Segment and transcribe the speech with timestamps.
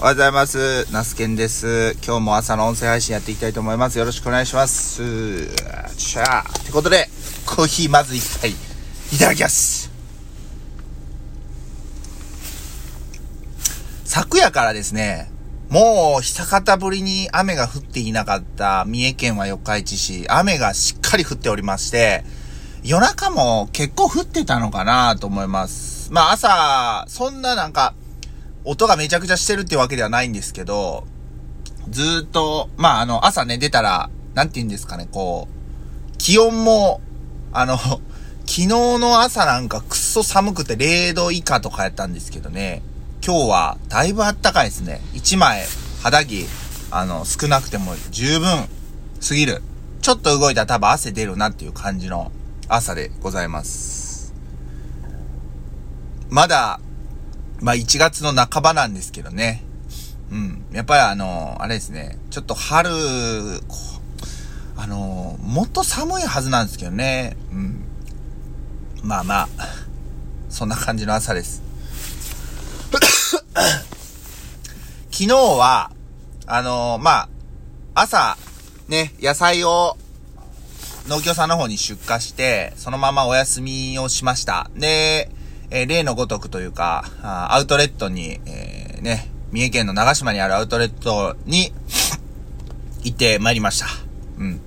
[0.00, 0.90] おはようございます。
[0.94, 1.94] ナスケンです。
[2.02, 3.98] 今日も朝の音声配信やっていきたいと思います。
[3.98, 5.54] よろしくお願いします。
[5.94, 6.60] しゃー。
[6.62, 7.10] ってことで、
[7.44, 9.90] コーヒーまず一杯、いただきます。
[14.06, 15.30] 昨夜からですね、
[15.68, 22.24] もう久方ぶりに雨が降っていなかった三重県は四日市市、雨がしっかり降っておりまして、
[22.82, 26.10] 夜中も結構降ってたのかなと思います。
[26.10, 27.92] まあ朝、そんななんか、
[28.64, 31.06] 音がめちゃくちゃしてるってわけではないんですけど、
[31.88, 37.00] ずーっと、まああの、朝ね、出たら、なんて言うんですかね、こう、気温も、
[37.52, 37.78] あの、
[38.46, 42.82] 昨日の朝なんかくっそ寒くて0度以下とかやったんですけどね、
[43.24, 45.00] 今日はだいぶ暖かいですね。
[45.14, 45.64] 1枚、
[46.02, 46.46] 肌着、
[46.90, 48.68] あの、少なくても十分
[49.20, 49.62] すぎる。
[50.02, 52.32] ちょっと動いたら多分汗出るなっていう感じの
[52.68, 54.34] 朝でございます。
[56.28, 56.80] まだ、
[57.60, 59.62] まあ1月の半ばなんですけどね。
[60.30, 60.64] うん。
[60.72, 62.18] やっぱりあの、あれですね。
[62.30, 62.90] ちょっと春、
[64.76, 67.36] あの、もっと寒いはずなんですけどね。
[67.52, 67.84] うん。
[69.02, 69.48] まあまあ、
[70.48, 71.62] そんな感じの朝です。
[75.10, 75.90] 昨日は、
[76.46, 77.28] あのまあ、
[77.94, 78.36] 朝、
[78.88, 79.96] ね、野菜を
[81.08, 84.70] 農協さんの方に出荷して、そのままお休みをしました。
[84.76, 85.30] で、
[85.70, 91.72] えー例のごとくというか、アウトレットに、えーね、三重県の長島にあるアウトレットに
[93.02, 93.86] 行ってまいりました。
[94.38, 94.60] うん。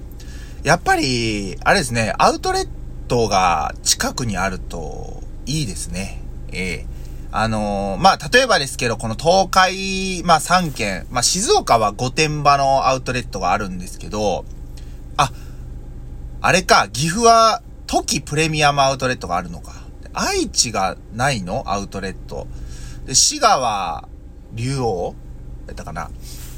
[0.63, 2.67] やっぱり、あれですね、アウトレッ
[3.07, 6.21] トが近くにあるといいですね。
[6.51, 6.93] ええ
[7.35, 14.45] あのーまあ、例えばですけど、この東海、まあ、3県、まあ、静岡は御殿場のアウトレットがあるんですけど、
[15.17, 15.31] あ、
[16.41, 19.83] あれか、岐阜は、トキプレミアムアウトレットがあるのか。
[20.14, 21.64] 愛知がないの？
[21.66, 22.47] アウトレット。
[23.06, 24.08] で、滋賀は、
[24.53, 25.16] 竜王？
[25.67, 26.09] やったかな？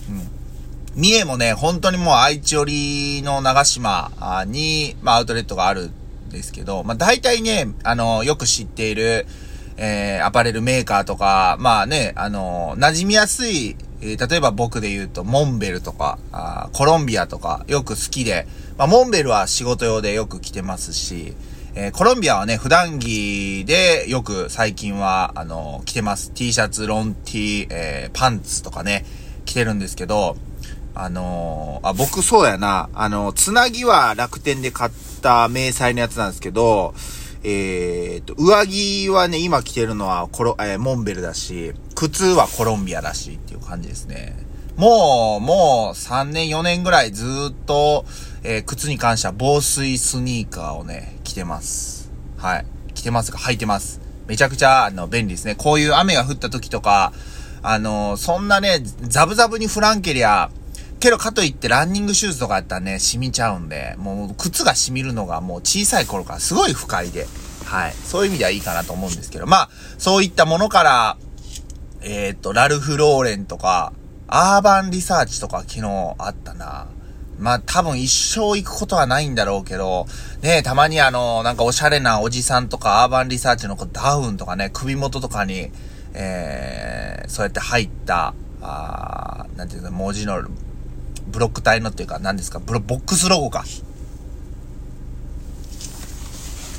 [0.09, 1.01] うん。
[1.01, 9.25] 三重もね、本当にもう愛知寄りの長島に、まあ、アウトレットがあるんですけど、まあ、大体ね、あの、よく知っている、
[9.77, 18.47] えー、アパレルメーカーとか、まあね、あの、馴染みやすい、えー例えば僕で言うと、モンベルとか、あコロンビアとか、よく好きで、
[18.77, 21.33] まあ、モンベルは仕事用でよく着てますし、
[21.77, 26.31] えーコロンビアはね、普段着でよく最近は、あの、着てます。
[26.31, 29.05] T シャツ、ロン T、えーパンツとかね、
[29.43, 30.37] 着てるんですけど、
[30.93, 34.91] あのーあ、僕そうやな、あの、つなぎは楽天で買っ
[35.21, 36.93] た迷彩のやつなんですけど、
[37.43, 44.44] えーと、上着はね、今着てるのはコロ、えーモンベルだし、靴はコロンビアだしっていう感じですね。
[44.77, 48.05] もう、もう3年4年ぐらいずっと、
[48.43, 52.11] えー靴に関しては防水スニーカーをね、着てます。
[52.37, 52.65] はい。
[52.93, 54.01] 着てますか履いてます。
[54.27, 55.55] めちゃくちゃ、あの、便利ですね。
[55.55, 57.13] こういう雨が降った時とか、
[57.63, 60.51] あの、そんなね、ザブザブにフランケリア、
[60.99, 67.27] けどかといってランニングシューズとかやったらね、染みちゃうんで、もう靴が染みるのがもう小さい頃からすごい不快で、
[67.63, 67.93] はい。
[67.93, 71.17] そういう意味ではいいかなと思うんですけど、まあ、そういったものから、
[72.01, 73.93] えっ、と、ラルフ・ローレンとか、
[74.27, 76.87] アーバンリサーチとか昨日あったな。
[77.37, 80.07] まあ多分一生行くことはないんだろうけど、
[80.41, 85.71] ねたまにあの、なんかおしゃれなおじさんとかアーバンリサーチのこうダウンとかね、首元とかに、
[86.13, 90.43] えー、そうやって入った、あーなんていうの、文字の、
[91.27, 93.65] ブロック体のっていうか、何ですか、ブロ、ボックスロゴか。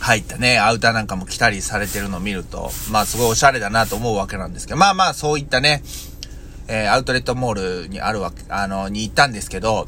[0.00, 5.82] 入ったね、アウターなんかも着たりされてるのを見ると、まあすごいおしゃれだなと思うわけなんですけど、まあまあそういったね、
[6.68, 9.86] えー、アウトレットモールにあるわけ、あの、に行ったんですけど、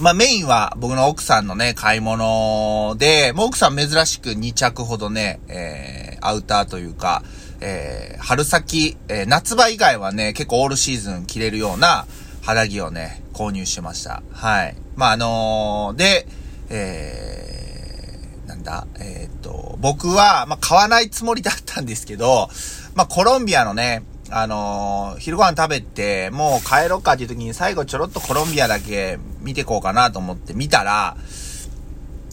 [0.00, 7.22] まあメインは僕の奥さんのね、買い物で、もう奥さん珍しく2着ほどね、えー、アウターというか、
[7.60, 12.06] えー、春先、えー、夏場以外はね、結構オールシーズン着れるような
[12.42, 14.22] 肌着をね、購入しました。
[14.32, 14.76] はい。
[14.96, 16.26] まああのーで、
[16.70, 22.48] えー、なんだ、えーっと、僕は、まあ買わないつもりだったんですけど、
[22.94, 31.16] まあコロンビアのね、あのー昼ご飯食べて、もう帰ろっかっていう時に最後ちょろっとコロンビアだけ見てこうかなと思って見たら、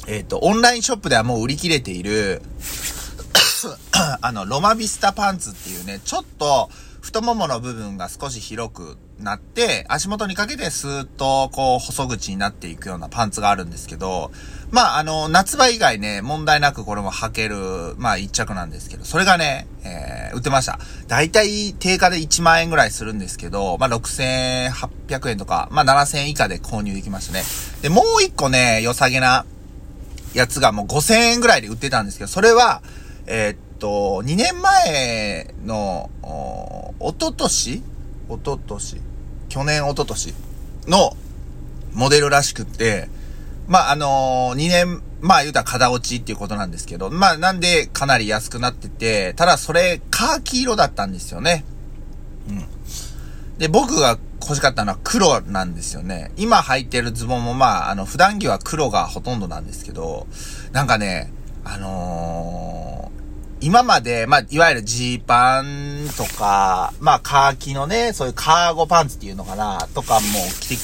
[0.08, 2.42] えっ、と、オンラインショップではもう売り切れている、
[4.22, 6.70] あの、ロマビスタパンツっていうね、ちょっと
[7.02, 14.32] 太ももの部分が少し広くなって、足元にかけてスーッとこう細口になっていくようなパンツがあるんですけど、
[14.70, 20.80] まあ、あの、夏場以外ね、問題なくこれも履ける、まあ一着なんですけど、それがね、えー、売ってました。
[21.08, 27.44] だいたい定価で1万円ぐらいするんですけど、まあ6800円とか、まあ7000円以下で購入できましたね。
[27.82, 29.46] で、もう一個ね、良さげな
[30.34, 32.82] やつがもう5000円ぐらいで売ってたんですけど、それは、
[33.26, 36.10] えーっと、2年前の、
[37.04, 37.76] お一昨年？
[37.76, 37.84] 一
[38.30, 39.02] おととし、
[39.50, 40.34] 去年おととし
[40.88, 41.18] の
[41.94, 43.10] モデルらしくって、
[43.68, 51.66] まあ、あのー、2年、まあ言うたら肩落ちっていうことなんですけど、まあなんでかなり安くなってて、ただそれカーキ色だったんですよね。
[52.50, 52.66] うん。
[53.58, 56.32] で、僕が欲しかったのは黒なんですよね。
[56.38, 60.28] 今履いてるズボンもまあ、あの、普段着は黒がほとんどなんですけど、
[60.72, 61.32] なんかね、
[61.64, 62.91] あのー、
[63.64, 70.20] 今まで、まあ、いわゆるジーパンとか、まあ、カーキのね、そういうカーゴパンツっていうのかな、とかも
[70.60, 70.78] 着て、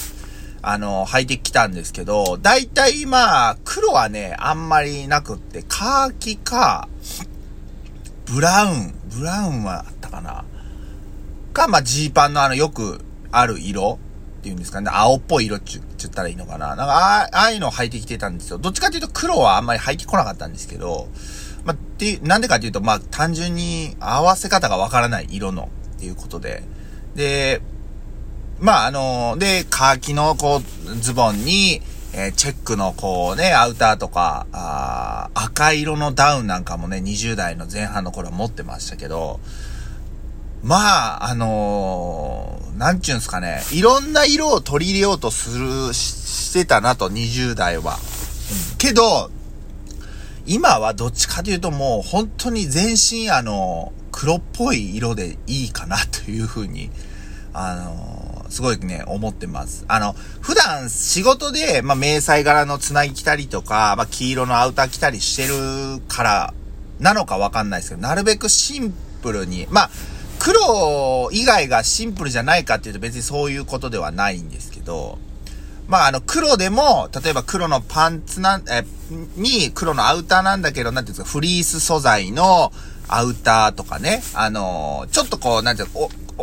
[0.62, 6.88] あの、履いてきたんですけど、大体まあ、黒はね、あんまりなくって、カーキか、
[8.26, 10.46] ブラウン、ブラウンはあったかな。
[11.54, 13.02] か、まあ、ジーパンのあの、よく
[13.32, 13.98] ある色
[14.40, 16.76] っていうんですかね、青っぽい色っちゅ言ったらいいのかな。
[16.76, 18.60] なんか、ああいうの履いてきてたんですよ。
[18.60, 21.10] どっちかっていうと黒はあんまり履いてこなかったんですけど、
[21.68, 26.64] まあ、ってなんでかっていうと、まあ、単純に合わせ方がわからない色のっていうことで、
[27.14, 27.62] で、
[28.62, 31.82] まあ、あの、で、カーキのこう、ズボンに、
[32.14, 39.42] えー、チェックのこうね、アウターとか、あ赤色のダウンなんかもね、20代の前半の頃は持ってましたけど、
[40.64, 47.96] まあ、あのー、なんちゅうんすかね、いろんな色を取り入れようとする、してたなと、20代は。
[47.96, 49.30] うん、けど、
[50.48, 56.90] 今はどっちかというともう本当に全身あの、黒っぽい色でいいかなというふうに、
[57.54, 59.84] あの、すごいね、思ってます。
[59.88, 66.54] あの、普段仕事で、まあ、迷彩柄のつなぎ着たりとか、まあ、黄色のアウター着たりしてるから
[67.00, 69.90] なのかわかんないですけど、なるべくシンプルに、まあ、
[70.40, 75.20] 黒以外がシンプルじゃないかっていうと別にそういうことではないんですけど、
[75.88, 78.86] まああの黒でも、例えば黒のパンツなん、え、
[79.36, 82.72] に黒のアウターなんだけど、なんていうんですか、フリース素材の
[83.08, 86.00] アウターとかね、あのちょっとこう、なんていうか、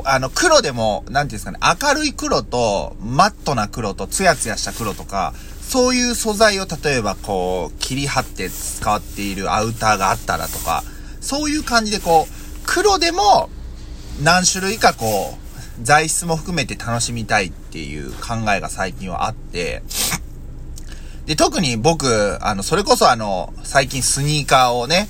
[0.07, 10.83] あの、黒でも、なんていうんですかね、明るい黒と、マットな黒と、ツヤツヤした黒とか、そういう素材を例えばこう、切り張って使っているアウターがあったらとか、
[11.21, 12.33] そういう感じでこう、
[12.67, 13.51] 黒でも、
[14.23, 15.44] 何種類かこう、
[15.83, 19.83] 材質も含めて楽しみたいっていう考えが最近はあって、
[21.27, 25.09] で、特に僕、あの、それこそあの、最近スニーカーをね、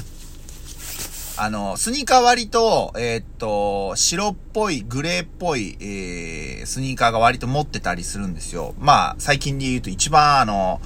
[1.36, 8.74] あの、スニーカー割と、えー、っと、白っぽい、グレーっぽい、えー、スニーカーが割と持ってたりするんですよ。
[8.78, 10.80] まあ、最近で言うと一番あの、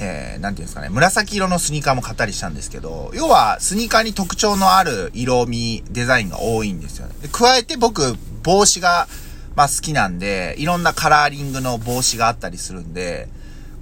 [0.00, 7.14] えー、なんていうんですかね、紫色のスニーカーも買ったりしたんですけど、要はスニーカーに特徴のある色味、デザインが多いんですよね。
[7.20, 9.08] で加えて僕、帽子が、
[9.56, 13.28] まあ好きなんで、いろんなカラーリングの帽子があったりするんで、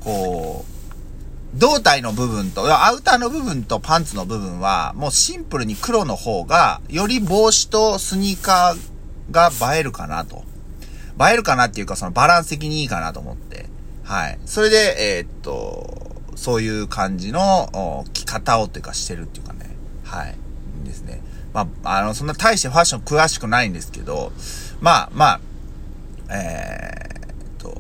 [0.00, 0.76] こう、
[1.58, 10.44] 胴体の部分と、アウターの部分とパンツの部分は、もうシンプルに黒の方が、より帽子とスニーカーが映えるかなと。
[11.20, 13.66] 映えるかなっていうか、そのバランス的にいいかなと思って。
[14.04, 14.38] はい。
[14.46, 16.05] それで、えー、っと、
[16.36, 19.74] そういう感じの着方をというかしてるっていうかね。
[20.04, 20.36] はい。
[20.84, 21.20] ですね。
[21.52, 24.30] まあ、あの、そんな大してファッション詳しくないんですけど、
[24.80, 25.40] まあ、まあ、
[26.30, 27.74] えー、と、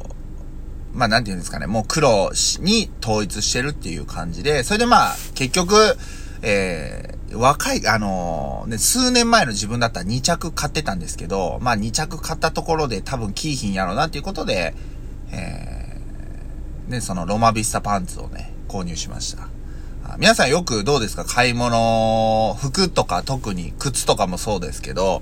[0.94, 2.30] まあ、なんて言うんですかね、もう黒
[2.60, 5.96] に統一してるっていう感じで、それでまあ、結局、
[6.42, 14.74] えー、若い、あのー、ね、数年前の自分だったら2着買ってたんですけど、まあ2着買ったところで多分キーヒンやろうなっていうことで、
[15.32, 15.75] えー
[16.88, 19.48] で、そのロマビスタパンツをね、購入しました。
[20.18, 21.24] 皆さんよくどうですか？
[21.24, 25.20] 買い物、服とか特に靴とかもそうですけど、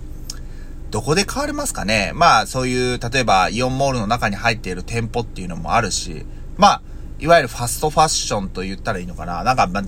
[0.91, 2.13] どこで買われますかね？
[2.15, 6.27] まあそういう、例えばイオンモールの中に入っている店舗っていうのもあるし、
[6.59, 6.83] まあ、
[7.19, 9.43] いわゆるファストファッションと言ったらいいのかな？
[9.43, 9.83] なんか、ま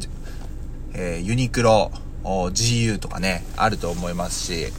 [0.95, 1.93] えー、ユニクロ、
[2.25, 4.73] GU とかね、あると思いますし、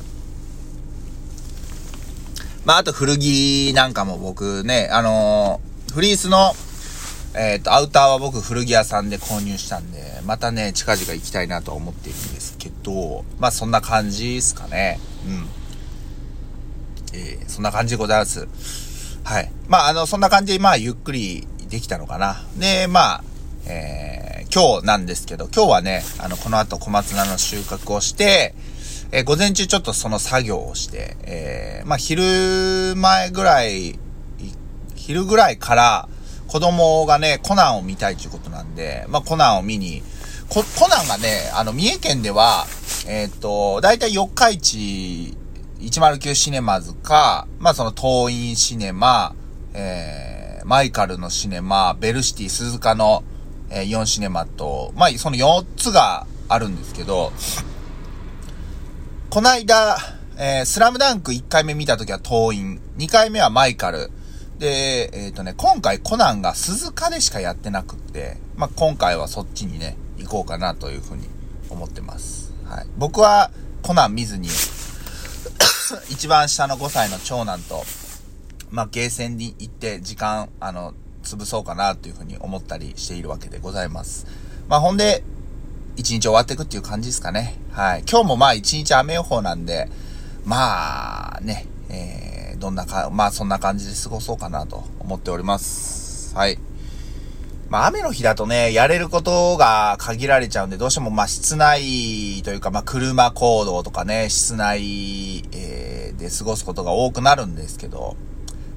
[2.66, 6.54] まああと古着なんかも僕ね、あのー、フリースの
[7.38, 15.00] えっ、ー、と、アウターは僕古着屋さんで購入したんで、またね、近々行きたいなと思っているんですけど、まあそんな感じですかね。
[15.28, 15.48] うん。
[17.14, 18.48] えー、そんな感じでございます。
[19.24, 19.52] はい。
[19.68, 22.44] まああの、そんな感じで、まあゆっくりできたのかな。
[22.58, 23.24] で、まあ、
[23.68, 28.56] えー、今日なんですけど、今日はね、あの、この後小松菜の収穫をして、
[29.12, 34.00] えー、午前中ちょっとその作業をして、えー、まあ昼前ぐらい、
[34.96, 36.10] 昼ぐらいから、
[36.48, 40.02] 子供がね、コナンを見たいということなんで、まあ、コナンを見に、
[40.50, 42.66] コ、コナンがね、あの、三重県では、
[43.08, 45.38] えっ、と、だいたい四日市
[45.80, 49.36] 109シネマズか、まあ、その東院シネマ、
[49.74, 53.24] えー、マイカルのシネマ、ベルシティ鈴鹿の、
[53.70, 57.32] えー、4シネマと、まあ、その4つがあるんですけど、
[59.30, 59.98] こないだ、
[60.40, 64.10] えー、スラムダンク1回目見た時は党員、2回目はマイカル、
[64.60, 71.28] で、えっ、ー、とね、今回コナンが鈴鹿でしかやってなくって、まあ、今回はそっちにね、行こうかなというふうに
[71.70, 72.54] 思ってます。
[72.66, 72.88] はい。
[72.98, 73.52] 僕は
[73.84, 74.50] コナン見ずに、
[76.10, 77.86] 一番下の5歳の長男と、
[78.72, 84.26] まあ、ゲーセンに行って時間、あの、潰そうかなというふうに思ったりしているわけでございます。
[84.68, 85.24] まあ、ほんで、
[85.98, 87.56] 一日終わっていくっていう感じですかね。
[87.72, 88.04] はい。
[88.10, 89.90] 今日もまあ一日雨予報なんで、
[90.46, 96.36] まあね、えー、どんなか、まあそんな感じで過ごそうかなと思っております。
[96.36, 96.60] はい。
[97.70, 108.16] まあ雨の日だとね、やれることが限られちゃうんで、どうしてもまあ室内というかまあ車行動とかね、室内、えー、で過ごすことが多くなるんですけど、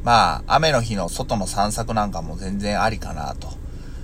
[0.02, 3.48] まあ雨の日の外の散策なんかも全然ありかなと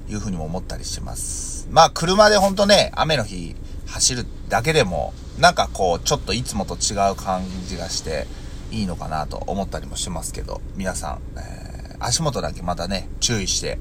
[0.08, 1.68] いうふうにも思ったりします。
[1.70, 3.56] まあ車でほんとね、雨の日
[3.86, 8.26] 走るだけでも、なんかこう、ちょっといつもと違う感じがして、
[8.70, 13.78] いいのかなと思ったりもしますけど、皆さん、えー、足元だけまたね、注意して、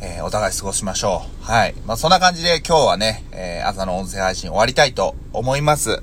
[0.00, 1.44] えー、お互い過ごしましょう。
[1.44, 1.74] はい。
[1.86, 6.02] まあ、そんな感じで今日はね、えー、朝の音声配信終わりたいと思います。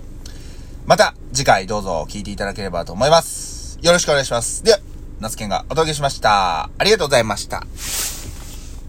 [0.86, 3.80] また次回どうぞ聞いていただければと思います。
[3.82, 4.64] よろしくお願いします。
[4.64, 4.80] では、
[5.20, 6.70] ナスケンがお届けしました。
[6.78, 7.64] ありがとうございました。